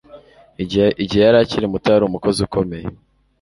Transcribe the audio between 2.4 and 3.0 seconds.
ukomeye